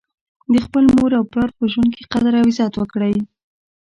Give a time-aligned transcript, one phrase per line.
[0.51, 3.15] د خپل مور او پلار په ژوند کي قدر او عزت وکړئ